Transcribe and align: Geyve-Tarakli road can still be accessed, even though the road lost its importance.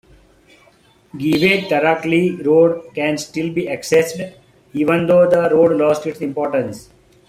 Geyve-Tarakli 1.13 2.39
road 2.43 2.91
can 2.95 3.19
still 3.19 3.53
be 3.53 3.67
accessed, 3.67 4.33
even 4.73 5.05
though 5.05 5.29
the 5.29 5.47
road 5.53 5.73
lost 5.77 6.07
its 6.07 6.21
importance. 6.21 6.89